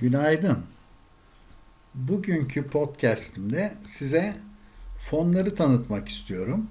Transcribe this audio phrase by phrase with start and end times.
[0.00, 0.58] Günaydın.
[1.94, 4.36] Bugünkü podcast'imde size
[5.10, 6.66] fonları tanıtmak istiyorum.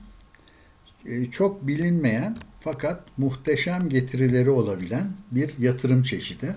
[1.05, 6.55] Ee, çok bilinmeyen fakat muhteşem getirileri olabilen bir yatırım çeşidi.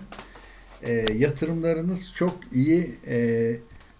[0.82, 3.56] Ee, yatırımlarınız çok iyi e,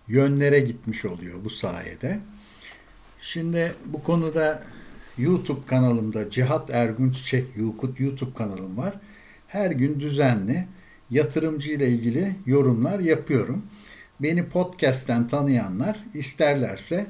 [0.08, 2.20] yönlere gitmiş oluyor bu sayede.
[3.20, 4.62] Şimdi bu konuda
[5.18, 7.44] YouTube kanalımda Cihat Ergun Çiçek
[7.98, 8.94] YouTube kanalım var.
[9.48, 10.66] Her gün düzenli
[11.10, 13.66] yatırımcı ile ilgili yorumlar yapıyorum.
[14.20, 17.06] Beni podcast'ten tanıyanlar isterlerse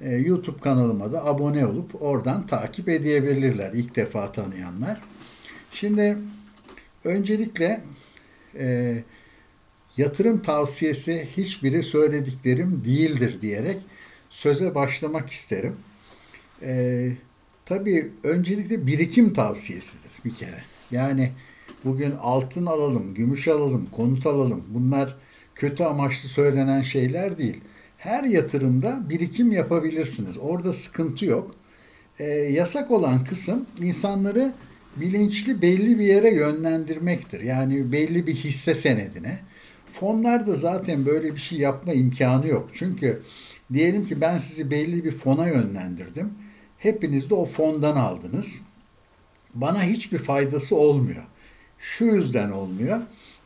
[0.00, 5.00] e, YouTube kanalıma da abone olup oradan takip edebilirler ilk defa tanıyanlar.
[5.70, 6.18] Şimdi
[7.04, 7.80] öncelikle
[8.58, 8.96] e,
[9.96, 13.78] yatırım tavsiyesi hiçbiri söylediklerim değildir diyerek
[14.30, 15.76] söze başlamak isterim.
[16.62, 17.12] E,
[17.66, 20.64] tabii öncelikle birikim tavsiyesidir bir kere.
[20.90, 21.32] Yani
[21.84, 24.64] Bugün altın alalım, gümüş alalım, konut alalım.
[24.68, 25.16] Bunlar
[25.54, 27.60] kötü amaçlı söylenen şeyler değil.
[27.98, 30.38] Her yatırımda birikim yapabilirsiniz.
[30.38, 31.54] Orada sıkıntı yok.
[32.18, 34.52] E, yasak olan kısım insanları
[34.96, 37.40] bilinçli belli bir yere yönlendirmektir.
[37.40, 39.38] Yani belli bir hisse senedine.
[39.92, 42.70] Fonlarda zaten böyle bir şey yapma imkanı yok.
[42.74, 43.22] Çünkü
[43.72, 46.30] diyelim ki ben sizi belli bir fona yönlendirdim.
[46.78, 48.62] Hepiniz de o fondan aldınız.
[49.54, 51.24] Bana hiçbir faydası olmuyor
[51.82, 53.00] şu yüzden olmuyor.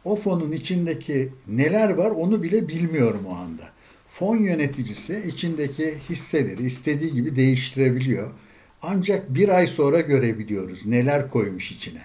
[0.05, 3.63] O fonun içindeki neler var onu bile bilmiyorum o anda.
[4.09, 8.31] Fon yöneticisi içindeki hisseleri istediği gibi değiştirebiliyor.
[8.83, 12.03] Ancak bir ay sonra görebiliyoruz neler koymuş içine.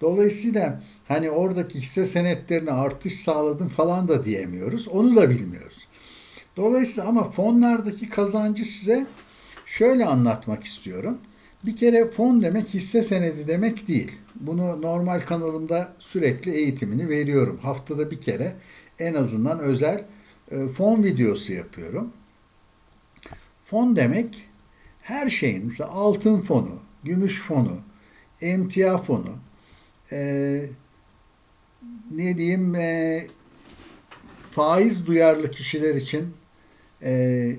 [0.00, 4.88] Dolayısıyla hani oradaki hisse senetlerine artış sağladım falan da diyemiyoruz.
[4.88, 5.88] Onu da bilmiyoruz.
[6.56, 9.06] Dolayısıyla ama fonlardaki kazancı size
[9.66, 11.18] şöyle anlatmak istiyorum.
[11.64, 14.12] Bir kere fon demek hisse senedi demek değil.
[14.34, 17.58] Bunu normal kanalımda sürekli eğitimini veriyorum.
[17.62, 18.56] Haftada bir kere
[18.98, 20.04] en azından özel
[20.50, 22.12] e, fon videosu yapıyorum.
[23.64, 24.48] Fon demek
[25.02, 27.76] her şeyin mesela altın fonu, gümüş fonu,
[28.40, 29.36] emtia fonu,
[30.12, 30.62] e,
[32.10, 33.26] ne diyeyim e,
[34.50, 36.34] faiz duyarlı kişiler için
[37.02, 37.56] e,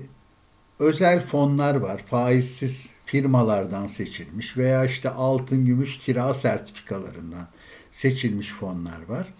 [0.78, 1.98] özel fonlar var.
[1.98, 7.48] Faizsiz firmalardan seçilmiş veya işte altın, gümüş, kira sertifikalarından
[7.92, 9.34] seçilmiş fonlar var.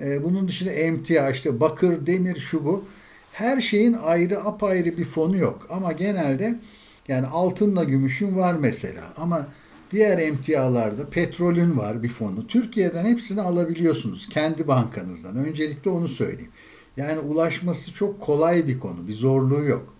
[0.00, 2.84] Ee, bunun dışında emtia, işte bakır, demir, şu bu.
[3.32, 5.66] Her şeyin ayrı apayrı bir fonu yok.
[5.70, 6.60] Ama genelde
[7.08, 9.02] yani altınla gümüşün var mesela.
[9.16, 9.48] Ama
[9.90, 12.46] diğer emtialarda petrolün var bir fonu.
[12.46, 15.36] Türkiye'den hepsini alabiliyorsunuz kendi bankanızdan.
[15.36, 16.52] Öncelikle onu söyleyeyim.
[16.96, 19.08] Yani ulaşması çok kolay bir konu.
[19.08, 19.94] Bir zorluğu yok.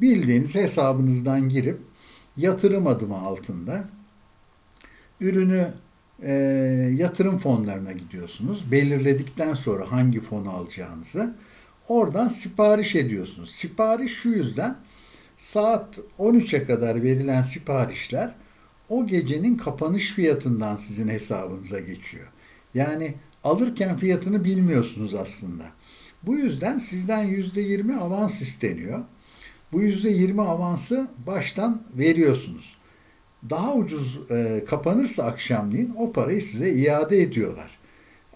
[0.00, 1.78] Bildiğiniz hesabınızdan girip
[2.36, 3.84] yatırım adımı altında
[5.20, 5.72] ürünü
[6.22, 6.32] e,
[6.96, 8.72] yatırım fonlarına gidiyorsunuz.
[8.72, 11.34] Belirledikten sonra hangi fonu alacağınızı
[11.88, 13.50] oradan sipariş ediyorsunuz.
[13.50, 14.76] Sipariş şu yüzden
[15.36, 18.34] saat 13'e kadar verilen siparişler
[18.88, 22.26] o gecenin kapanış fiyatından sizin hesabınıza geçiyor.
[22.74, 23.14] Yani
[23.44, 25.64] alırken fiyatını bilmiyorsunuz aslında.
[26.22, 29.04] Bu yüzden sizden %20 avans isteniyor.
[29.74, 32.76] Bu %20 avansı baştan veriyorsunuz.
[33.50, 37.70] Daha ucuz e, kapanırsa akşamleyin o parayı size iade ediyorlar.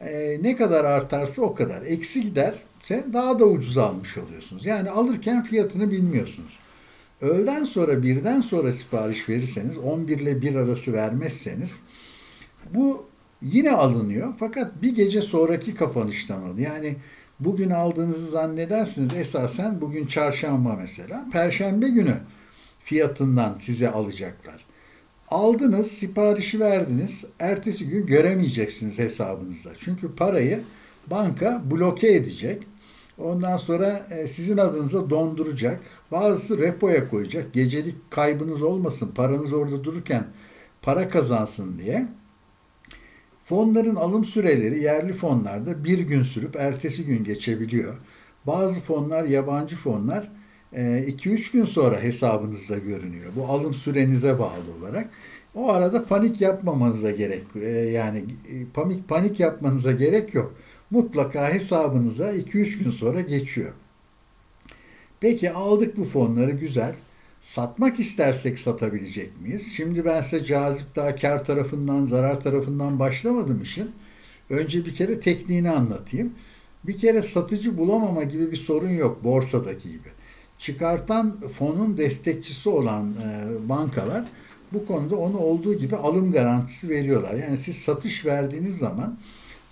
[0.01, 1.83] E, ne kadar artarsa o kadar.
[1.83, 4.67] Eksi giderse daha da ucuz almış oluyorsunuz.
[4.67, 6.59] Yani alırken fiyatını bilmiyorsunuz.
[7.21, 11.77] Öğleden sonra birden sonra sipariş verirseniz 11 ile 1 arası vermezseniz
[12.75, 13.07] bu
[13.43, 16.75] yine alınıyor fakat bir gece sonraki kapanıştan alınıyor.
[16.75, 16.97] Yani
[17.41, 22.15] bugün aldığınızı zannedersiniz esasen bugün çarşamba mesela perşembe günü
[22.85, 24.65] fiyatından size alacaklar.
[25.31, 27.25] Aldınız, siparişi verdiniz.
[27.41, 29.71] Ertesi gün göremeyeceksiniz hesabınızda.
[29.79, 30.61] Çünkü parayı
[31.07, 32.63] banka bloke edecek.
[33.19, 35.81] Ondan sonra e, sizin adınıza donduracak.
[36.13, 37.53] Bazısı repoya koyacak.
[37.53, 39.13] Gecelik kaybınız olmasın.
[39.15, 40.25] Paranız orada dururken
[40.83, 42.09] para kazansın diye.
[43.49, 47.95] Fonların alım süreleri yerli fonlarda bir gün sürüp ertesi gün geçebiliyor.
[48.47, 50.31] Bazı fonlar, yabancı fonlar
[50.73, 53.33] 2-3 e, gün sonra hesabınızda görünüyor.
[53.37, 55.11] Bu alım sürenize bağlı olarak.
[55.55, 60.55] O arada panik yapmamanıza gerek e, yani e, panik panik yapmanıza gerek yok.
[60.91, 63.73] Mutlaka hesabınıza 2-3 gün sonra geçiyor.
[65.21, 66.95] Peki aldık bu fonları güzel.
[67.43, 69.73] Satmak istersek satabilecek miyiz?
[69.77, 73.91] Şimdi ben size cazip daha kar tarafından, zarar tarafından başlamadım işin.
[74.51, 76.33] Önce bir kere tekniğini anlatayım.
[76.85, 80.09] Bir kere satıcı bulamama gibi bir sorun yok borsadaki gibi.
[80.59, 84.25] Çıkartan fonun destekçisi olan e, bankalar
[84.73, 87.35] bu konuda onu olduğu gibi alım garantisi veriyorlar.
[87.35, 89.19] Yani siz satış verdiğiniz zaman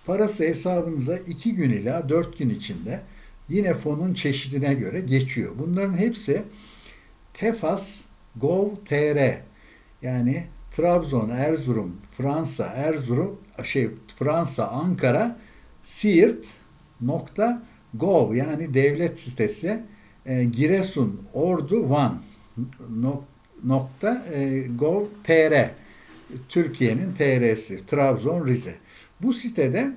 [0.07, 3.01] parası hesabınıza 2 gün ila 4 gün içinde
[3.49, 5.53] yine fonun çeşidine göre geçiyor.
[5.59, 6.43] Bunların hepsi
[7.37, 8.01] Tefas
[8.37, 9.39] Gov.tr
[10.03, 10.45] yani
[10.77, 15.39] Trabzon, Erzurum, Fransa, Erzurum, şey Fransa, Ankara,
[15.85, 16.47] Siirt
[17.01, 17.63] nokta
[17.95, 19.83] gov yani devlet sitesi
[20.27, 22.21] e, Giresun, Ordu, Van
[23.65, 25.71] nokta e, gov.tr
[26.49, 28.75] Türkiye'nin TR'si Trabzon, Rize.
[29.23, 29.91] Bu sitede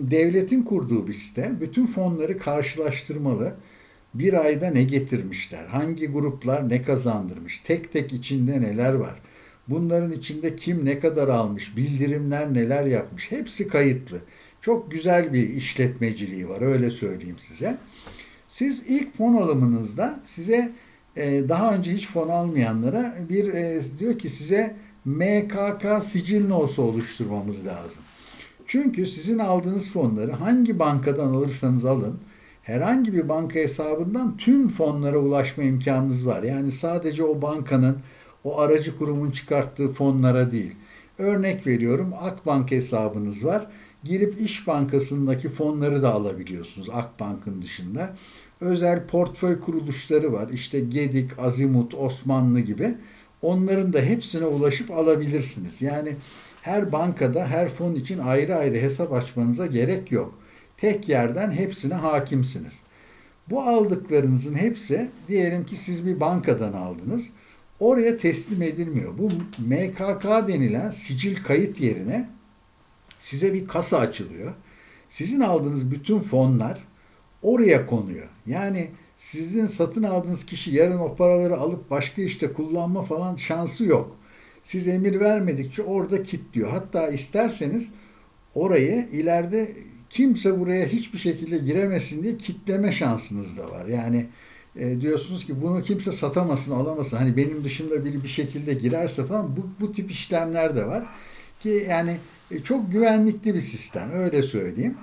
[0.00, 1.52] devletin kurduğu bir site.
[1.60, 3.54] Bütün fonları karşılaştırmalı.
[4.18, 5.66] Bir ayda ne getirmişler?
[5.66, 7.62] Hangi gruplar ne kazandırmış?
[7.64, 9.20] Tek tek içinde neler var?
[9.68, 11.76] Bunların içinde kim ne kadar almış?
[11.76, 13.30] Bildirimler neler yapmış?
[13.30, 14.20] Hepsi kayıtlı.
[14.60, 17.78] Çok güzel bir işletmeciliği var öyle söyleyeyim size.
[18.48, 20.72] Siz ilk fon alımınızda size
[21.16, 27.66] e, daha önce hiç fon almayanlara bir e, diyor ki size MKK sicil nosu oluşturmamız
[27.66, 28.02] lazım.
[28.66, 32.18] Çünkü sizin aldığınız fonları hangi bankadan alırsanız alın
[32.66, 36.42] herhangi bir banka hesabından tüm fonlara ulaşma imkanınız var.
[36.42, 37.98] Yani sadece o bankanın
[38.44, 40.74] o aracı kurumun çıkarttığı fonlara değil.
[41.18, 43.66] Örnek veriyorum Akbank hesabınız var.
[44.04, 48.16] Girip İş Bankası'ndaki fonları da alabiliyorsunuz Akbank'ın dışında.
[48.60, 50.48] Özel portföy kuruluşları var.
[50.48, 52.94] İşte Gedik, Azimut, Osmanlı gibi.
[53.42, 55.82] Onların da hepsine ulaşıp alabilirsiniz.
[55.82, 56.16] Yani
[56.62, 60.34] her bankada her fon için ayrı ayrı hesap açmanıza gerek yok.
[60.76, 62.80] Tek yerden hepsine hakimsiniz.
[63.50, 67.30] Bu aldıklarınızın hepsi diyelim ki siz bir bankadan aldınız.
[67.80, 69.18] Oraya teslim edilmiyor.
[69.18, 72.28] Bu MKK denilen sicil kayıt yerine
[73.18, 74.54] size bir kasa açılıyor.
[75.08, 76.84] Sizin aldığınız bütün fonlar
[77.42, 78.28] oraya konuyor.
[78.46, 84.16] Yani sizin satın aldığınız kişi yarın o paraları alıp başka işte kullanma falan şansı yok.
[84.64, 86.70] Siz emir vermedikçe orada kilitliyor.
[86.70, 87.88] Hatta isterseniz
[88.54, 89.76] orayı ileride
[90.10, 93.86] kimse buraya hiçbir şekilde giremesin diye kitleme şansınız da var.
[93.86, 94.26] Yani
[94.76, 97.16] e, diyorsunuz ki bunu kimse satamasın, alamasın.
[97.16, 101.06] Hani benim dışında biri bir şekilde girerse falan bu, bu tip işlemler de var.
[101.60, 102.16] Ki yani
[102.50, 104.94] e, çok güvenlikli bir sistem öyle söyleyeyim.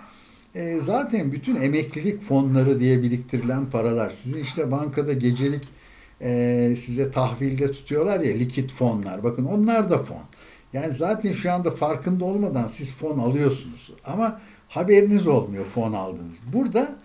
[0.56, 5.64] E, zaten bütün emeklilik fonları diye biriktirilen paralar sizin işte bankada gecelik
[6.22, 9.24] e, size tahvilde tutuyorlar ya likit fonlar.
[9.24, 10.24] Bakın onlar da fon.
[10.74, 13.92] Yani zaten şu anda farkında olmadan siz fon alıyorsunuz.
[14.06, 14.42] Ama
[14.74, 16.38] haberiniz olmuyor fon aldınız.
[16.54, 16.96] Burada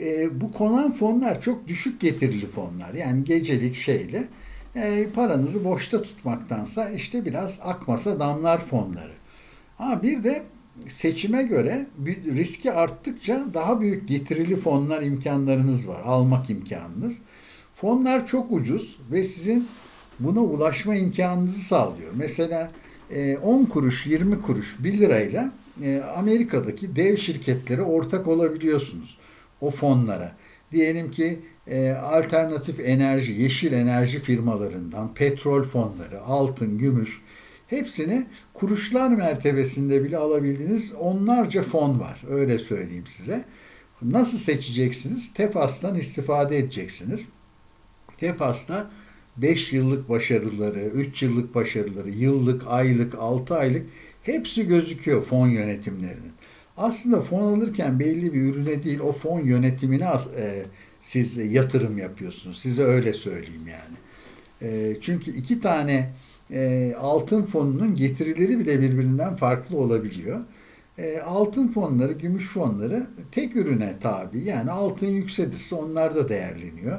[0.00, 2.94] e, bu konan fonlar çok düşük getirili fonlar.
[2.94, 4.24] Yani gecelik şeyle
[4.76, 9.12] e, paranızı boşta tutmaktansa işte biraz akmasa damlar fonları.
[9.78, 10.42] Ha bir de
[10.88, 16.00] seçime göre riski arttıkça daha büyük getirili fonlar imkanlarınız var.
[16.04, 17.18] Almak imkanınız.
[17.74, 19.68] Fonlar çok ucuz ve sizin
[20.20, 22.12] buna ulaşma imkanınızı sağlıyor.
[22.14, 22.70] Mesela
[23.42, 25.52] 10 e, kuruş, 20 kuruş, 1 lirayla
[25.82, 29.18] e, Amerika'daki dev şirketlere ortak olabiliyorsunuz
[29.60, 30.36] o fonlara.
[30.72, 37.22] Diyelim ki e, alternatif enerji, yeşil enerji firmalarından, petrol fonları, altın, gümüş
[37.66, 42.22] hepsini kuruşlar mertebesinde bile alabildiğiniz onlarca fon var.
[42.30, 43.44] Öyle söyleyeyim size.
[44.02, 45.34] Nasıl seçeceksiniz?
[45.34, 47.20] TEFAS'tan istifade edeceksiniz.
[48.18, 48.90] TEFAS'ta
[49.36, 53.86] 5 yıllık başarıları, 3 yıllık başarıları, yıllık, aylık, 6 aylık
[54.22, 56.32] hepsi gözüküyor fon yönetimlerinin.
[56.76, 60.62] Aslında fon alırken belli bir ürüne değil o fon yönetimine e,
[61.00, 62.58] siz yatırım yapıyorsunuz.
[62.58, 63.96] Size öyle söyleyeyim yani.
[64.62, 66.12] E, çünkü iki tane
[66.50, 70.40] e, altın fonunun getirileri bile birbirinden farklı olabiliyor.
[70.98, 74.38] E, altın fonları, gümüş fonları tek ürüne tabi.
[74.38, 76.98] Yani altın yükselirse onlar da değerleniyor.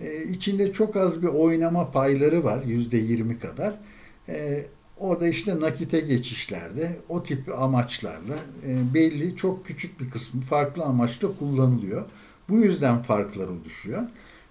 [0.00, 2.62] E, içinde çok az bir oynama payları var.
[2.64, 3.74] Yüzde yirmi kadar.
[4.28, 4.66] E,
[5.00, 8.34] o da işte nakite geçişlerde o tip amaçlarla
[8.66, 12.04] e, belli çok küçük bir kısmı farklı amaçla kullanılıyor.
[12.48, 14.02] Bu yüzden farklar oluşuyor.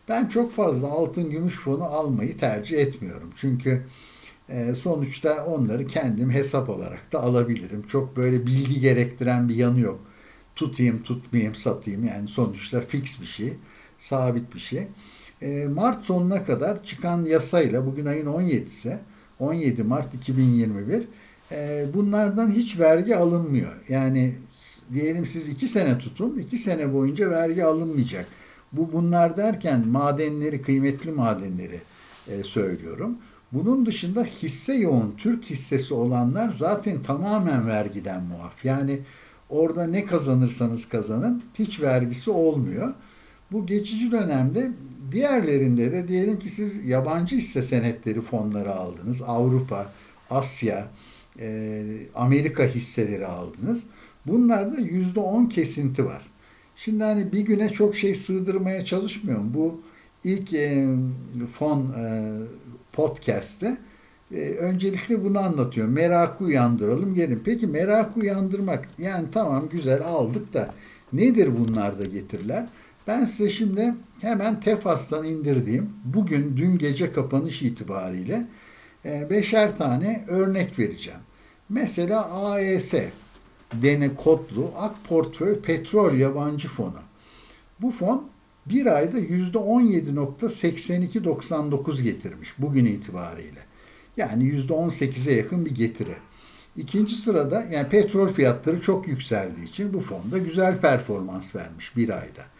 [0.09, 3.33] Ben çok fazla altın gümüş fonu almayı tercih etmiyorum.
[3.35, 3.85] Çünkü
[4.49, 7.87] e, sonuçta onları kendim hesap olarak da alabilirim.
[7.87, 9.99] Çok böyle bilgi gerektiren bir yanı yok.
[10.55, 12.03] Tutayım, tutmayayım, satayım.
[12.03, 13.53] Yani sonuçta fix bir şey,
[13.99, 14.87] sabit bir şey.
[15.41, 18.97] E, Mart sonuna kadar çıkan yasayla bugün ayın 17'si
[19.39, 21.07] 17 Mart 2021
[21.51, 23.73] e, bunlardan hiç vergi alınmıyor.
[23.89, 24.35] Yani
[24.93, 28.27] diyelim siz iki sene tutun, iki sene boyunca vergi alınmayacak.
[28.71, 31.81] Bu bunlar derken madenleri, kıymetli madenleri
[32.27, 33.17] e, söylüyorum.
[33.51, 38.65] Bunun dışında hisse yoğun Türk hissesi olanlar zaten tamamen vergiden muaf.
[38.65, 38.99] Yani
[39.49, 42.93] orada ne kazanırsanız kazanın hiç vergisi olmuyor.
[43.51, 44.71] Bu geçici dönemde
[45.11, 49.21] diğerlerinde de diyelim ki siz yabancı hisse senetleri fonları aldınız.
[49.21, 49.91] Avrupa,
[50.29, 50.87] Asya,
[51.39, 51.83] e,
[52.15, 53.83] Amerika hisseleri aldınız.
[54.25, 56.21] Bunlarda %10 kesinti var.
[56.75, 59.53] Şimdi hani bir güne çok şey sığdırmaya çalışmıyorum.
[59.53, 59.81] Bu
[60.23, 60.87] ilk e,
[61.53, 62.33] fon e,
[62.93, 63.77] podcast'te
[64.31, 65.93] e, öncelikle bunu anlatıyorum.
[65.93, 67.41] Merakı uyandıralım gelin.
[67.45, 70.73] Peki merakı uyandırmak yani tamam güzel aldık da
[71.13, 72.67] nedir bunlarda getiriler?
[73.07, 78.47] Ben size şimdi hemen Tefas'tan indirdiğim bugün dün gece kapanış itibariyle
[79.05, 81.19] e, beşer tane örnek vereceğim.
[81.69, 82.93] Mesela AES
[83.73, 86.99] dene kodlu Ak Portföy Petrol Yabancı Fonu.
[87.81, 88.27] Bu fon
[88.65, 93.59] bir ayda %17.8299 getirmiş bugün itibariyle.
[94.17, 96.15] Yani %18'e yakın bir getiri.
[96.77, 102.54] İkinci sırada yani petrol fiyatları çok yükseldiği için bu fonda güzel performans vermiş bir ayda.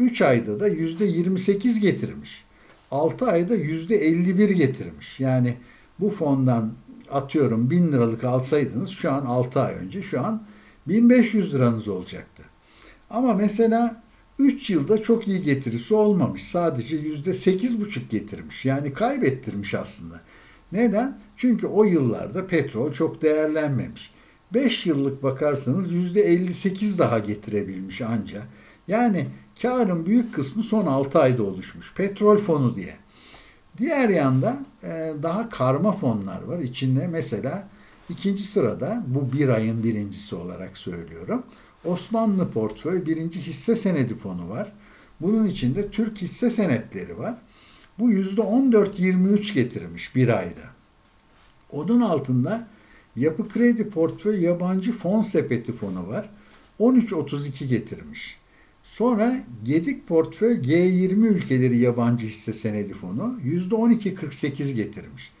[0.00, 2.44] 3 ayda da %28 getirmiş.
[2.90, 5.20] 6 ayda %51 getirmiş.
[5.20, 5.56] Yani
[5.98, 6.72] bu fondan
[7.10, 10.42] atıyorum 1000 liralık alsaydınız şu an 6 ay önce şu an
[10.88, 12.42] 1500 liranız olacaktı.
[13.10, 14.02] Ama mesela
[14.38, 16.42] 3 yılda çok iyi getirisi olmamış.
[16.42, 18.64] Sadece %8,5 getirmiş.
[18.64, 20.20] Yani kaybettirmiş aslında.
[20.72, 21.18] Neden?
[21.36, 24.10] Çünkü o yıllarda petrol çok değerlenmemiş.
[24.54, 28.42] 5 yıllık bakarsanız %58 daha getirebilmiş anca.
[28.88, 29.26] Yani
[29.62, 31.94] karın büyük kısmı son 6 ayda oluşmuş.
[31.94, 32.96] Petrol fonu diye.
[33.78, 36.58] Diğer yanda e, daha karma fonlar var.
[36.58, 37.68] İçinde mesela
[38.08, 41.42] ikinci sırada bu bir ayın birincisi olarak söylüyorum.
[41.84, 44.72] Osmanlı portföy birinci hisse senedi fonu var.
[45.20, 47.34] Bunun içinde Türk hisse senetleri var.
[47.98, 50.70] Bu yüzde 14-23 getirmiş bir ayda.
[51.72, 52.66] Onun altında
[53.16, 56.30] Yapı Kredi Portföy Yabancı Fon Sepeti fonu var.
[56.80, 58.39] 13.32 getirmiş.
[58.90, 65.32] Sonra Gedik Portföy G20 ülkeleri yabancı hisse senedi fonu %12.48 getirmiş.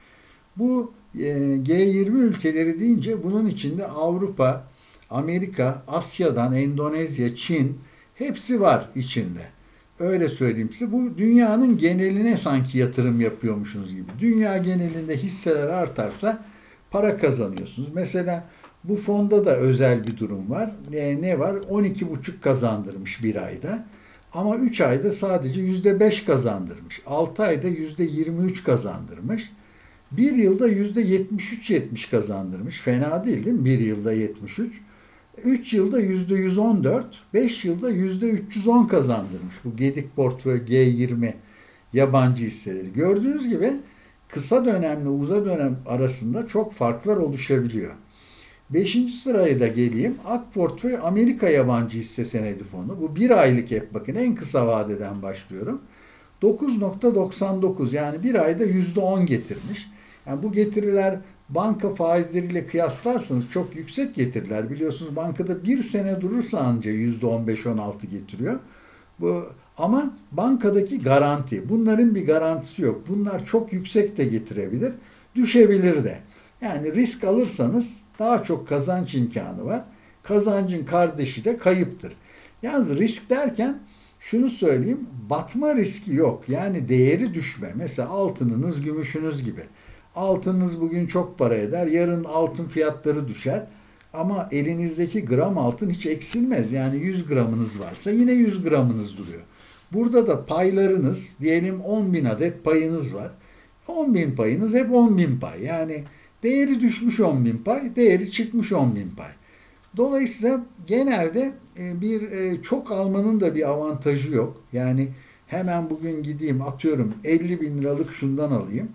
[0.56, 1.20] Bu e,
[1.56, 4.68] G20 ülkeleri deyince bunun içinde Avrupa,
[5.10, 7.78] Amerika, Asya'dan Endonezya, Çin
[8.14, 9.46] hepsi var içinde.
[9.98, 10.92] Öyle söyleyeyim size.
[10.92, 14.10] Bu dünyanın geneline sanki yatırım yapıyormuşsunuz gibi.
[14.20, 16.44] Dünya genelinde hisseler artarsa
[16.90, 17.88] para kazanıyorsunuz.
[17.94, 18.48] Mesela
[18.84, 20.70] bu fonda da özel bir durum var.
[20.92, 21.54] E, ne var?
[21.54, 23.86] 12,5 kazandırmış bir ayda.
[24.32, 27.02] Ama 3 ayda sadece %5 kazandırmış.
[27.06, 29.52] 6 ayda %23 kazandırmış.
[30.10, 32.80] Bir yılda %73-70 kazandırmış.
[32.80, 33.64] Fena değil değil mi?
[33.64, 34.80] Bir yılda 73.
[35.44, 41.32] 3 yılda %114, 5 yılda %310 kazandırmış bu Gedik Portföy G20
[41.92, 42.92] yabancı hisseleri.
[42.92, 43.72] Gördüğünüz gibi
[44.28, 47.94] kısa dönemle uzun dönem arasında çok farklar oluşabiliyor.
[48.70, 50.16] Beşinci sıraya da geleyim.
[50.26, 53.00] Ak Portföy Amerika Yabancı Hisse Senedi Fonu.
[53.00, 55.80] Bu bir aylık hep bakın en kısa vadeden başlıyorum.
[56.42, 59.90] 9.99 yani bir ayda %10 getirmiş.
[60.26, 64.70] Yani bu getiriler banka faizleriyle kıyaslarsanız çok yüksek getiriler.
[64.70, 68.58] Biliyorsunuz bankada bir sene durursa anca %15-16 getiriyor.
[69.20, 69.44] Bu
[69.78, 71.68] ama bankadaki garanti.
[71.68, 73.02] Bunların bir garantisi yok.
[73.08, 74.92] Bunlar çok yüksek de getirebilir,
[75.34, 76.18] düşebilir de.
[76.60, 79.82] Yani risk alırsanız daha çok kazanç imkanı var.
[80.22, 82.12] Kazancın kardeşi de kayıptır.
[82.62, 83.78] Yalnız risk derken
[84.20, 86.48] şunu söyleyeyim, batma riski yok.
[86.48, 87.72] Yani değeri düşme.
[87.74, 89.62] Mesela altınınız, gümüşünüz gibi.
[90.16, 93.66] Altınız bugün çok para eder, yarın altın fiyatları düşer.
[94.12, 96.72] Ama elinizdeki gram altın hiç eksilmez.
[96.72, 99.42] Yani 100 gramınız varsa yine 100 gramınız duruyor.
[99.92, 103.30] Burada da paylarınız, diyelim 10 bin adet payınız var.
[103.88, 105.62] 10 bin payınız hep 10 bin pay.
[105.62, 106.04] Yani
[106.42, 109.30] değeri düşmüş 10 bin pay, değeri çıkmış 10 bin pay.
[109.96, 114.62] Dolayısıyla genelde e, bir e, çok almanın da bir avantajı yok.
[114.72, 115.08] Yani
[115.46, 118.88] hemen bugün gideyim atıyorum 50 bin liralık şundan alayım.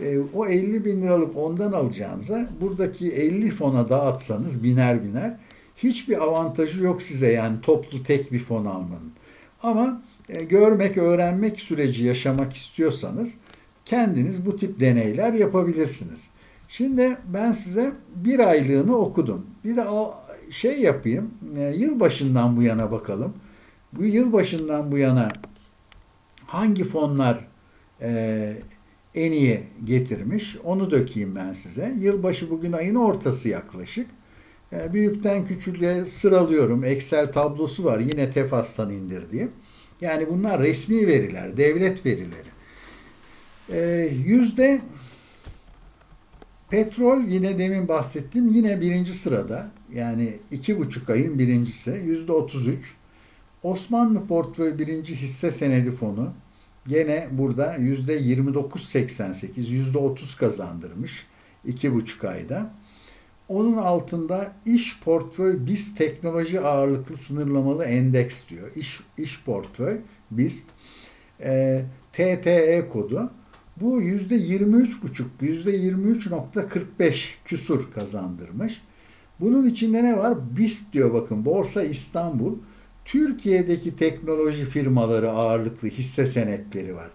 [0.00, 5.36] E, o 50 bin liralık ondan alacağınıza buradaki 50 fona dağıtsanız biner biner
[5.76, 9.12] hiçbir avantajı yok size yani toplu tek bir fon almanın.
[9.62, 10.02] Ama
[10.48, 13.30] görmek, öğrenmek süreci yaşamak istiyorsanız
[13.84, 16.20] kendiniz bu tip deneyler yapabilirsiniz.
[16.70, 19.46] Şimdi ben size bir aylığını okudum.
[19.64, 19.84] Bir de
[20.50, 23.34] şey yapayım, e, yılbaşından bu yana bakalım.
[23.92, 25.32] Bu yılbaşından bu yana
[26.46, 27.48] hangi fonlar
[28.00, 28.52] e,
[29.14, 30.56] en iyi getirmiş.
[30.64, 31.94] Onu dökeyim ben size.
[31.98, 34.06] Yılbaşı bugün ayın ortası yaklaşık.
[34.72, 36.84] E, büyükten küçüğe sıralıyorum.
[36.84, 37.98] Excel tablosu var.
[37.98, 39.50] Yine Tefas'tan indirdiğim.
[40.00, 42.48] Yani bunlar resmi veriler, devlet verileri.
[43.68, 44.80] E, yüzde
[46.70, 48.48] petrol yine demin bahsettim.
[48.48, 49.70] Yine birinci sırada.
[49.94, 51.90] Yani iki buçuk ayın birincisi.
[51.90, 52.94] Yüzde otuz üç.
[53.62, 56.32] Osmanlı Portföy Birinci Hisse Senedi Fonu
[56.86, 59.50] Gene burada yüzde 29.88,
[59.92, 61.26] %30 kazandırmış
[61.64, 62.70] iki buçuk ayda.
[63.48, 68.70] Onun altında iş portföy BIST teknoloji ağırlıklı sınırlamalı endeks diyor.
[68.76, 70.00] İş, iş portföy
[70.30, 70.66] BIST
[71.40, 73.30] e, TTE kodu.
[73.80, 78.82] Bu yüzde 23,5, yüzde 23.45 küsur kazandırmış.
[79.40, 80.56] Bunun içinde ne var?
[80.56, 82.58] BIST diyor bakın Borsa İstanbul.
[83.04, 87.10] Türkiye'deki teknoloji firmaları ağırlıklı hisse senetleri var.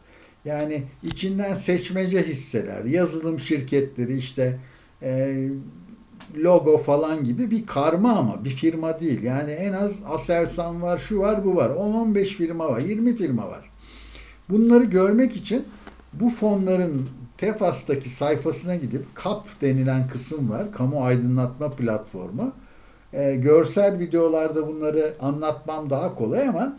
[0.46, 4.60] Yani içinden seçmece hisseler, yazılım şirketleri işte
[5.02, 5.48] e,
[6.38, 9.24] logo falan gibi bir karma ama bir firma değil.
[9.24, 11.70] Yani en az Aselsan var, şu var, bu var.
[11.70, 13.70] 10-15 firma var, 20 firma var.
[14.50, 15.66] Bunları görmek için
[16.20, 20.72] bu fonların Tefas'taki sayfasına gidip KAP denilen kısım var.
[20.72, 22.54] Kamu Aydınlatma Platformu.
[23.14, 26.78] E, görsel videolarda bunları anlatmam daha kolay ama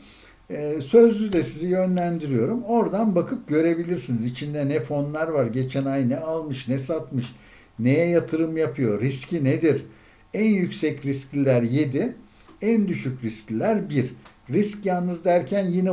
[0.50, 2.62] e, sözlü de sizi yönlendiriyorum.
[2.62, 4.24] Oradan bakıp görebilirsiniz.
[4.24, 7.34] İçinde ne fonlar var, geçen ay ne almış, ne satmış,
[7.78, 9.86] neye yatırım yapıyor, riski nedir?
[10.34, 12.16] En yüksek riskliler 7,
[12.62, 14.14] en düşük riskliler 1.
[14.50, 15.90] Risk yalnız derken yine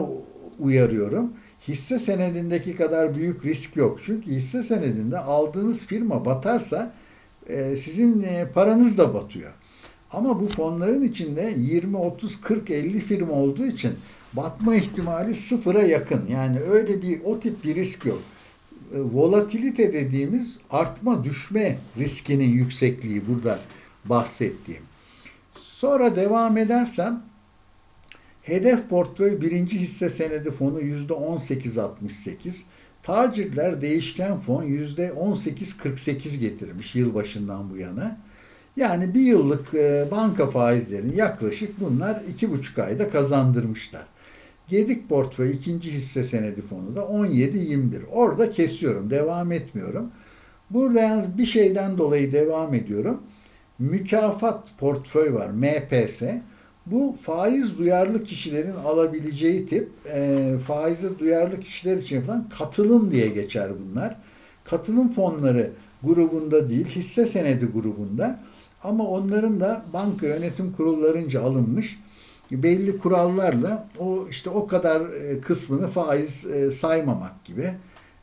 [0.60, 1.34] uyarıyorum
[1.68, 4.00] hisse senedindeki kadar büyük risk yok.
[4.06, 6.94] Çünkü hisse senedinde aldığınız firma batarsa
[7.48, 9.52] e, sizin e, paranız da batıyor.
[10.12, 13.94] Ama bu fonların içinde 20, 30, 40, 50 firma olduğu için
[14.34, 16.28] batma ihtimali sıfıra yakın.
[16.28, 18.22] Yani öyle bir o tip bir risk yok.
[18.96, 23.60] E, volatilite dediğimiz artma düşme riskinin yüksekliği burada
[24.06, 24.82] bahsettiğim.
[25.60, 27.24] Sonra devam edersem
[28.44, 32.62] Hedef portföy birinci hisse senedi fonu %18.68.
[33.04, 38.18] Tacirler değişken fon %18.48 getirmiş yılbaşından bu yana.
[38.76, 44.06] Yani bir yıllık e, banka faizlerini yaklaşık bunlar iki buçuk ayda kazandırmışlar.
[44.68, 48.06] Gedik portföy ikinci hisse senedi fonu da 17.21.
[48.12, 50.12] Orada kesiyorum, devam etmiyorum.
[50.70, 53.22] Burada yalnız bir şeyden dolayı devam ediyorum.
[53.80, 56.22] Mükafat portföy var, MPS.
[56.86, 63.72] Bu faiz duyarlı kişilerin alabileceği tip e, faize duyarlı kişiler için yapılan katılım diye geçer
[63.80, 64.16] bunlar.
[64.64, 65.72] Katılım fonları
[66.04, 68.40] grubunda değil, hisse senedi grubunda
[68.84, 72.00] ama onların da banka yönetim kurullarınca alınmış
[72.52, 77.72] belli kurallarla o işte o kadar e, kısmını faiz e, saymamak gibi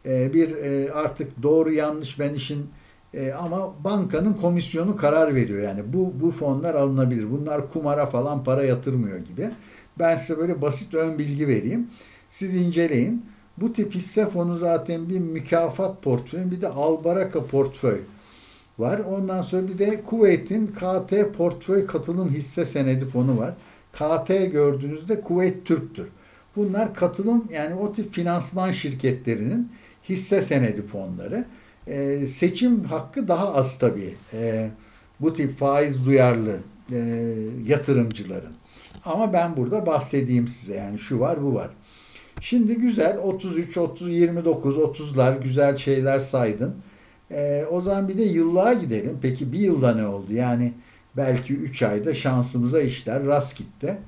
[0.07, 0.51] e, bir
[0.91, 2.67] artık doğru yanlış ben işin
[3.15, 5.63] e, ama bankanın komisyonu karar veriyor.
[5.63, 7.31] Yani bu bu fonlar alınabilir.
[7.31, 9.51] Bunlar kumara falan para yatırmıyor gibi.
[9.99, 11.91] Ben size böyle basit ön bilgi vereyim.
[12.29, 13.25] Siz inceleyin.
[13.57, 18.01] Bu tip hisse fonu zaten bir mükafat portföyü, bir de Albaraka portföy
[18.79, 18.99] var.
[18.99, 23.55] Ondan sonra bir de Kuveyt'in KT portföy katılım hisse senedi fonu var.
[23.93, 26.09] KT gördüğünüzde Kuveyt Türk'tür.
[26.57, 29.73] Bunlar katılım yani o tip finansman şirketlerinin
[30.09, 31.45] hisse senedi fonları.
[31.91, 34.15] E, seçim hakkı daha az tabii.
[34.33, 34.71] E,
[35.21, 36.57] bu tip faiz duyarlı
[36.93, 36.99] e,
[37.67, 38.53] yatırımcıların.
[39.05, 41.71] Ama ben burada bahsedeyim size yani şu var bu var.
[42.41, 46.75] Şimdi güzel 33, 30, 29, 30'lar güzel şeyler saydın.
[47.31, 49.19] E, o zaman bir de yıllığa gidelim.
[49.23, 50.33] Peki bir yılda ne oldu?
[50.33, 50.73] Yani
[51.17, 53.99] belki 3 ayda şansımıza işler rast gitti.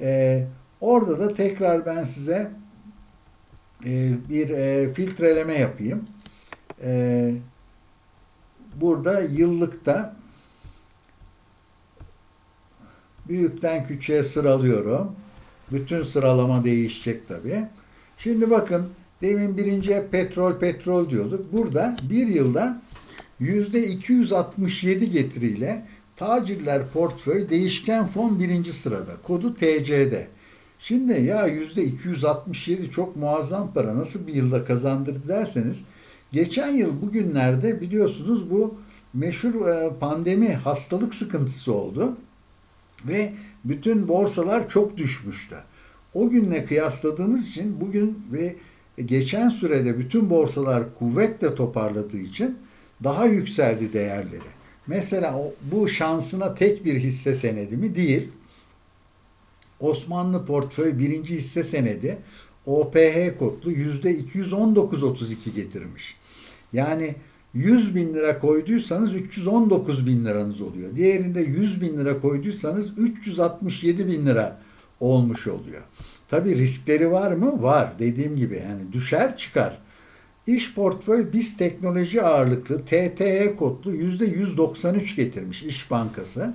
[0.00, 0.44] E,
[0.80, 2.50] orada da tekrar ben size
[3.84, 6.08] e, bir e, filtreleme yapayım
[6.82, 7.34] e,
[8.80, 10.16] burada yıllıkta
[13.28, 15.12] büyükten küçüğe sıralıyorum.
[15.72, 17.64] Bütün sıralama değişecek tabi.
[18.18, 18.88] Şimdi bakın
[19.22, 21.52] demin birinci petrol petrol diyorduk.
[21.52, 22.82] Burada bir yılda
[23.40, 25.86] yüzde 267 getiriyle
[26.16, 29.12] tacirler portföy değişken fon birinci sırada.
[29.22, 30.28] Kodu TC'de.
[30.78, 35.76] Şimdi ya yüzde 267 çok muazzam para nasıl bir yılda kazandırdı derseniz
[36.32, 38.74] Geçen yıl bugünlerde biliyorsunuz bu
[39.14, 42.16] meşhur e, pandemi hastalık sıkıntısı oldu
[43.06, 43.32] ve
[43.64, 45.56] bütün borsalar çok düşmüştü.
[46.14, 48.56] O günle kıyasladığımız için bugün ve
[49.04, 52.58] geçen sürede bütün borsalar kuvvetle toparladığı için
[53.04, 54.58] daha yükseldi değerleri.
[54.86, 57.94] Mesela bu şansına tek bir hisse senedi mi?
[57.94, 58.28] Değil.
[59.80, 62.18] Osmanlı portföy birinci hisse senedi
[62.66, 66.16] OPH kodlu yüzde 219.32 getirmiş.
[66.72, 67.14] Yani
[67.54, 70.96] 100 bin lira koyduysanız 319 bin liranız oluyor.
[70.96, 74.60] Diğerinde 100 bin lira koyduysanız 367 bin lira
[75.00, 75.82] olmuş oluyor.
[76.28, 77.62] Tabi riskleri var mı?
[77.62, 77.92] Var.
[77.98, 79.78] Dediğim gibi yani düşer çıkar.
[80.46, 86.54] İş portföy biz teknoloji ağırlıklı TTE kodlu %193 getirmiş İş Bankası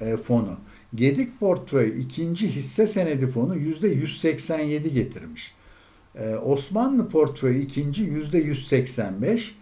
[0.00, 0.56] e, fonu.
[0.94, 5.54] Gedik portföy ikinci hisse senedi fonu %187 getirmiş.
[6.18, 9.54] Ee, Osmanlı portföyü ikinci yüzde 185.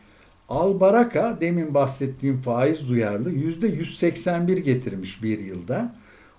[0.49, 5.95] Albaraka demin bahsettiğim faiz duyarlı yüzde 181 getirmiş bir yılda.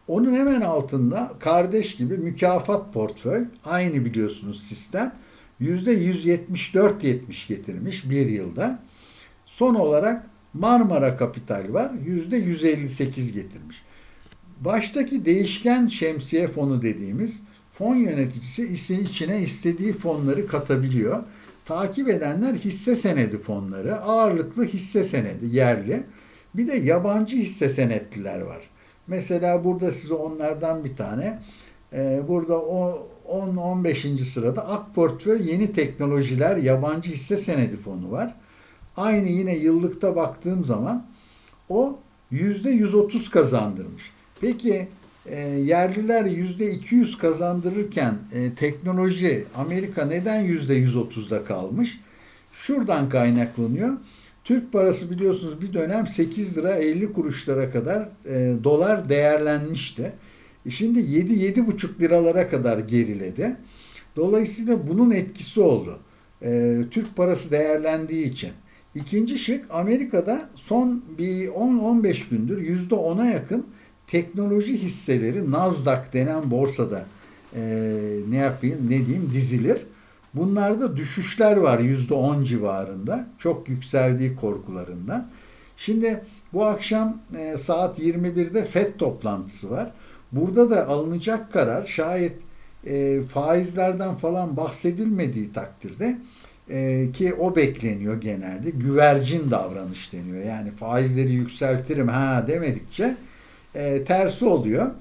[0.08, 5.16] Onun hemen altında kardeş gibi mükafat portföy aynı biliyorsunuz sistem
[5.60, 8.80] yüzde 174 70 getirmiş bir yılda.
[9.46, 13.84] Son olarak Marmara Kapital var yüzde 158 getirmiş.
[14.60, 17.42] Baştaki değişken şemsiye fonu dediğimiz
[17.74, 21.24] fon yöneticisi isin içine istediği fonları katabiliyor.
[21.66, 26.04] Takip edenler hisse senedi fonları, ağırlıklı hisse senedi yerli.
[26.54, 28.70] Bir de yabancı hisse senetliler var.
[29.08, 31.40] Mesela burada size onlardan bir tane.
[31.94, 34.18] Ee, burada 10-15.
[34.18, 38.36] sırada Ak Portföy Yeni Teknolojiler Yabancı Hisse Senedi Fonu var.
[38.98, 41.06] Aynı yine yıllıkta baktığım zaman
[41.70, 42.00] o
[42.32, 44.12] %130 kazandırmış.
[44.42, 44.88] Peki
[45.26, 52.00] e, yerliler %200 kazandırırken e, teknoloji Amerika neden %130'da kalmış?
[52.52, 53.98] Şuradan kaynaklanıyor.
[54.44, 60.14] Türk parası biliyorsunuz bir dönem 8 lira 50 kuruşlara kadar e, dolar değerlenmişti.
[60.66, 63.56] E şimdi 7-7,5 liralara kadar geriledi.
[64.16, 66.00] Dolayısıyla bunun etkisi oldu.
[66.42, 68.52] E, Türk parası değerlendiği için.
[68.96, 73.66] İkinci şık Amerika'da son bir 10-15 gündür %10'a yakın
[74.14, 77.06] teknoloji hisseleri Nasdaq denen borsada
[77.56, 77.62] e,
[78.30, 79.86] ne yapayım ne diyeyim dizilir.
[80.34, 83.28] Bunlarda düşüşler var %10 civarında.
[83.38, 85.30] Çok yükseldiği korkularından.
[85.78, 86.24] Şimdi
[86.54, 89.92] bu akşam e, saat 21'de FED toplantısı var.
[90.32, 92.40] Burada da alınacak karar şayet
[92.86, 96.18] e, faizlerden falan bahsedilmediği takdirde
[96.70, 98.70] e, ki o bekleniyor genelde.
[98.70, 100.46] Güvercin davranış deniyor.
[100.46, 103.18] Yani faizleri yükseltirim ha demedikçe
[103.76, 104.92] e, tersi oluyor.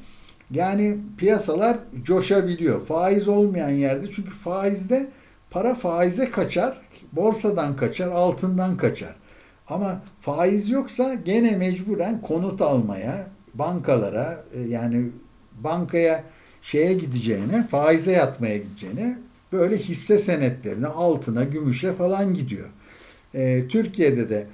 [0.51, 2.87] Yani piyasalar coşabiliyor.
[2.87, 5.09] Faiz olmayan yerde çünkü faizde
[5.51, 6.81] para faize kaçar,
[7.13, 9.15] borsadan kaçar, altından kaçar.
[9.69, 15.07] Ama faiz yoksa gene mecburen konut almaya, bankalara e, yani
[15.61, 16.25] bankaya
[16.63, 19.19] şeye gideceğine, faize yatmaya gideceğine
[19.53, 22.69] böyle hisse senetlerine, altına, gümüşe falan gidiyor.
[23.35, 24.47] E, Türkiye'de de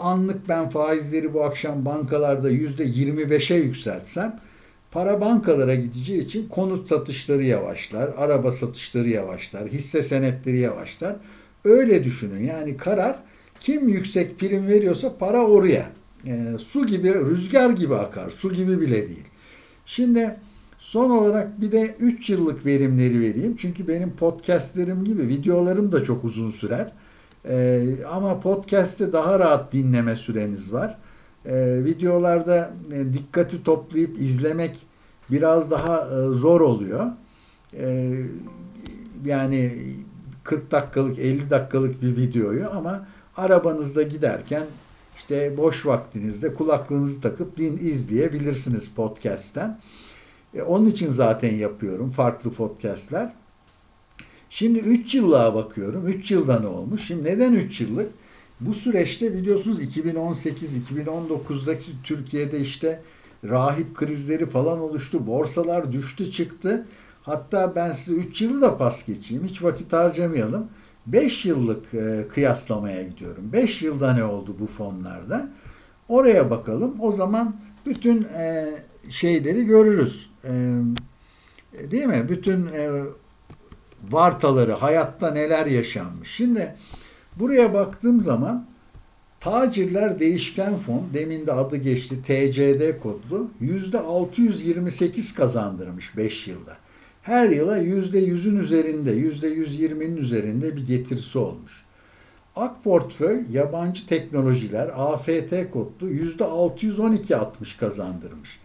[0.00, 4.40] anlık ben faizleri bu akşam bankalarda yüzde 25'e yükseltsem
[4.90, 11.16] para bankalara gideceği için konut satışları yavaşlar, araba satışları yavaşlar, hisse senetleri yavaşlar.
[11.64, 12.44] Öyle düşünün.
[12.44, 13.16] Yani karar
[13.60, 15.90] kim yüksek prim veriyorsa para oraya.
[16.26, 18.30] E, su gibi, rüzgar gibi akar.
[18.30, 19.24] Su gibi bile değil.
[19.86, 20.36] Şimdi
[20.78, 23.56] son olarak bir de 3 yıllık verimleri vereyim.
[23.56, 26.92] Çünkü benim podcastlerim gibi videolarım da çok uzun sürer.
[27.48, 30.98] E, ama podcast'te daha rahat dinleme süreniz var.
[31.46, 34.86] E, videolarda e, dikkati toplayıp izlemek
[35.30, 37.06] biraz daha e, zor oluyor.
[37.74, 38.16] E,
[39.24, 39.72] yani
[40.44, 44.66] 40 dakikalık 50 dakikalık bir videoyu ama arabanızda giderken
[45.16, 49.80] işte boş vaktinizde kulaklığınızı takıp din izleyebilirsiniz podcast'ten.
[50.54, 53.32] E, onun için zaten yapıyorum farklı podcast'ler.
[54.50, 56.08] Şimdi 3 yıllığa bakıyorum.
[56.08, 57.06] 3 yılda ne olmuş?
[57.06, 58.10] Şimdi neden 3 yıllık?
[58.60, 63.02] Bu süreçte biliyorsunuz 2018-2019'daki Türkiye'de işte
[63.44, 65.26] rahip krizleri falan oluştu.
[65.26, 66.86] Borsalar düştü çıktı.
[67.22, 69.44] Hatta ben size 3 yılı da pas geçeyim.
[69.44, 70.68] Hiç vakit harcamayalım.
[71.06, 73.52] 5 yıllık e, kıyaslamaya gidiyorum.
[73.52, 75.48] 5 yılda ne oldu bu fonlarda?
[76.08, 76.96] Oraya bakalım.
[77.00, 78.74] O zaman bütün e,
[79.08, 80.30] şeyleri görürüz.
[80.44, 80.50] E,
[81.90, 82.26] değil mi?
[82.28, 82.90] Bütün e,
[84.10, 86.30] vartaları, hayatta neler yaşanmış.
[86.30, 86.74] Şimdi
[87.36, 88.66] buraya baktığım zaman
[89.40, 96.76] tacirler değişken fon, demin de adı geçti TCD kodlu, %628 kazandırmış 5 yılda.
[97.22, 101.84] Her yıla %100'ün üzerinde, %120'nin üzerinde bir getirisi olmuş.
[102.56, 108.60] Ak portföy yabancı teknolojiler AFT kodlu %612-60 kazandırmış.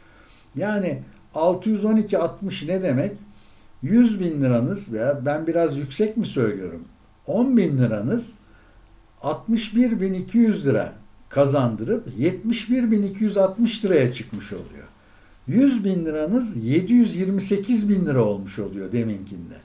[0.55, 1.01] Yani
[1.35, 3.11] 612-60 ne demek?
[3.85, 6.83] 100 bin liranız veya ben biraz yüksek mi söylüyorum?
[7.27, 8.31] 10 bin liranız
[9.21, 10.93] 61.200 lira
[11.29, 14.87] kazandırıp 71.260 liraya çıkmış oluyor.
[15.47, 19.55] 100 bin liranız 728 bin lira olmuş oluyor deminkinde.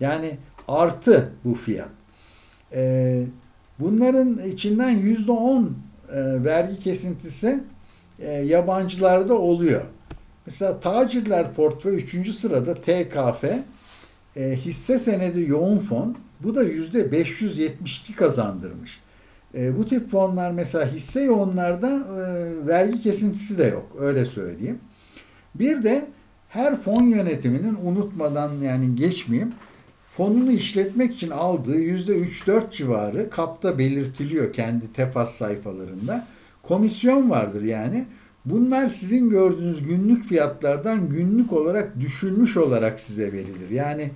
[0.00, 0.36] Yani
[0.68, 1.88] artı bu fiyat.
[2.72, 3.24] Ee,
[3.78, 5.64] bunların içinden %10
[6.12, 7.60] e, vergi kesintisi
[8.18, 9.82] e, yabancılarda oluyor.
[10.46, 12.30] Mesela tacirler portföy 3.
[12.34, 13.44] sırada TKF
[14.36, 19.00] e, hisse senedi yoğun fon bu da yüzde 572 kazandırmış.
[19.54, 24.78] E, bu tip fonlar mesela hisse yoğunlarda e, vergi kesintisi de yok öyle söyleyeyim.
[25.54, 26.06] Bir de
[26.48, 29.52] her fon yönetiminin unutmadan yani geçmeyeyim
[30.10, 36.26] fonunu işletmek için aldığı %3-4 civarı kapta belirtiliyor kendi tefas sayfalarında.
[36.62, 38.04] Komisyon vardır yani.
[38.44, 43.70] Bunlar sizin gördüğünüz günlük fiyatlardan günlük olarak düşülmüş olarak size verilir.
[43.70, 44.10] Yani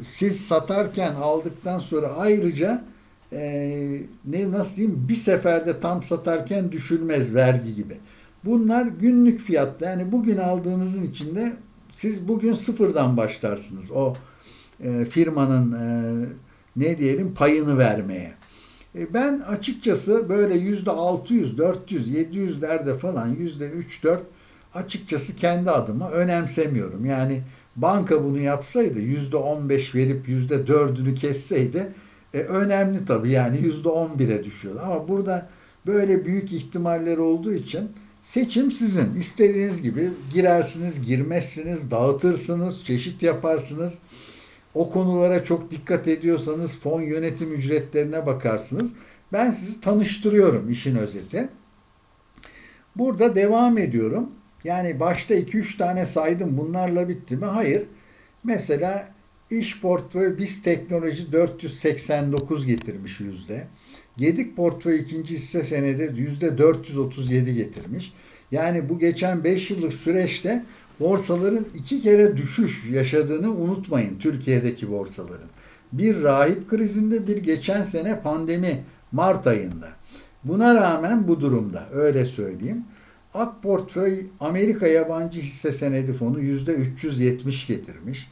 [0.00, 2.84] siz satarken aldıktan sonra ayrıca
[3.32, 7.96] e, ne nasıl diyeyim bir seferde tam satarken düşülmez vergi gibi.
[8.44, 11.52] Bunlar günlük fiyatta yani bugün aldığınızın içinde
[11.90, 14.14] siz bugün sıfırdan başlarsınız o
[14.80, 16.26] e, firmanın e,
[16.76, 18.39] ne diyelim payını vermeye.
[18.94, 24.18] E, ben açıkçası böyle yüzde 600, 400, 700'lerde falan yüzde 3-4
[24.74, 27.04] açıkçası kendi adıma önemsemiyorum.
[27.04, 27.42] Yani
[27.76, 31.92] banka bunu yapsaydı yüzde 15 verip yüzde 4'ünü kesseydi
[32.34, 34.80] e, önemli tabii yani yüzde 11'e düşüyor.
[34.84, 35.48] Ama burada
[35.86, 37.88] böyle büyük ihtimaller olduğu için
[38.22, 39.14] seçim sizin.
[39.14, 43.98] İstediğiniz gibi girersiniz, girmezsiniz, dağıtırsınız, çeşit yaparsınız.
[44.74, 48.90] O konulara çok dikkat ediyorsanız fon yönetim ücretlerine bakarsınız.
[49.32, 51.48] Ben sizi tanıştırıyorum işin özeti.
[52.96, 54.30] Burada devam ediyorum.
[54.64, 56.58] Yani başta 2-3 tane saydım.
[56.58, 57.44] Bunlarla bitti mi?
[57.44, 57.82] Hayır.
[58.44, 59.08] Mesela
[59.50, 63.66] iş portföy biz teknoloji 489 getirmiş yüzde.
[64.16, 68.12] Gedik portföy ikinci hisse senedi yüzde 437 getirmiş.
[68.50, 70.64] Yani bu geçen 5 yıllık süreçte
[71.00, 75.48] borsaların iki kere düşüş yaşadığını unutmayın Türkiye'deki borsaların.
[75.92, 79.88] Bir rahip krizinde bir geçen sene pandemi Mart ayında.
[80.44, 82.84] Buna rağmen bu durumda öyle söyleyeyim.
[83.34, 88.30] Ak portföy Amerika yabancı hisse senedi fonu yüzde 370 getirmiş.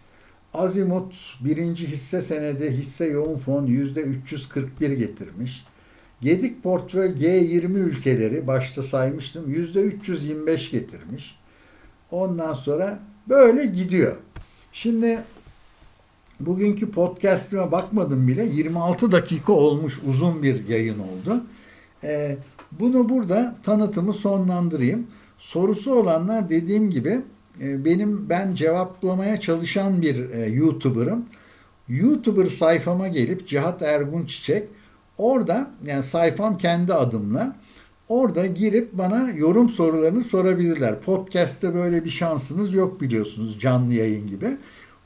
[0.54, 5.64] Azimut birinci hisse senedi hisse yoğun fon yüzde 341 getirmiş.
[6.20, 11.37] Gedik portföy G20 ülkeleri başta saymıştım yüzde 325 getirmiş.
[12.10, 14.16] Ondan sonra böyle gidiyor.
[14.72, 15.22] Şimdi
[16.40, 21.42] bugünkü podcast'ime bakmadım bile 26 dakika olmuş uzun bir yayın oldu.
[22.04, 22.36] Ee,
[22.72, 25.06] bunu burada tanıtımı sonlandırayım.
[25.38, 27.20] Sorusu olanlar dediğim gibi
[27.60, 31.26] e, benim ben cevaplamaya çalışan bir e, YouTuber'ım.
[31.88, 34.68] YouTuber sayfama gelip Cihat Ergun Çiçek
[35.18, 37.56] orada yani sayfam kendi adımla
[38.08, 41.00] orada girip bana yorum sorularını sorabilirler.
[41.00, 44.56] Podcast'te böyle bir şansınız yok biliyorsunuz canlı yayın gibi.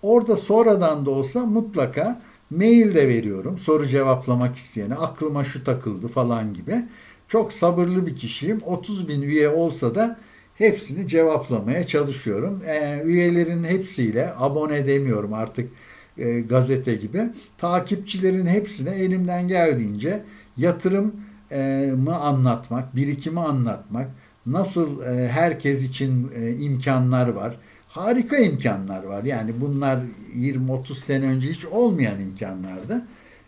[0.02, 3.58] Orada sonradan da olsa mutlaka mail de veriyorum.
[3.58, 6.84] Soru cevaplamak isteyene aklıma şu takıldı falan gibi.
[7.28, 8.60] Çok sabırlı bir kişiyim.
[8.66, 10.18] 30 bin üye olsa da
[10.54, 12.62] hepsini cevaplamaya çalışıyorum.
[12.66, 15.70] E, üyelerin hepsiyle abone demiyorum artık
[16.18, 17.22] e, gazete gibi.
[17.58, 20.22] Takipçilerin hepsine elimden geldiğince
[20.56, 21.14] yatırım
[21.96, 24.10] mı anlatmak, birikimi anlatmak,
[24.46, 27.56] nasıl e, herkes için e, imkanlar var.
[27.88, 29.24] Harika imkanlar var.
[29.24, 29.98] Yani bunlar
[30.36, 33.02] 20-30 sene önce hiç olmayan imkanlardı.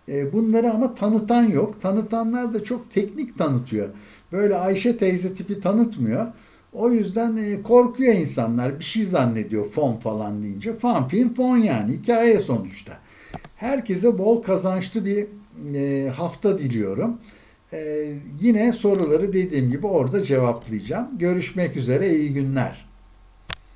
[0.09, 1.83] E, bunları ama tanıtan yok.
[1.83, 3.89] Tanıtanlar da çok teknik tanıtıyor.
[4.33, 6.27] Böyle Ayşe teyze tipi tanıtmıyor.
[6.73, 8.79] O yüzden korkuyor insanlar.
[8.79, 10.77] Bir şey zannediyor fon falan deyince.
[10.77, 11.93] Fan film fon yani.
[11.93, 12.99] Hikaye sonuçta.
[13.57, 15.27] Herkese bol kazançlı bir
[16.09, 17.19] hafta diliyorum.
[17.75, 21.19] Ee, yine soruları dediğim gibi orada cevaplayacağım.
[21.19, 22.94] Görüşmek üzere, iyi günler.